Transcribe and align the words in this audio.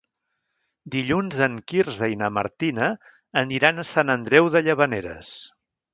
Dilluns 0.95 1.41
en 1.47 1.59
Quirze 1.73 2.09
i 2.13 2.17
na 2.21 2.31
Martina 2.39 2.87
aniran 3.43 3.79
a 3.85 3.89
Sant 3.91 4.15
Andreu 4.15 4.51
de 4.57 4.63
Llavaneres. 4.69 5.35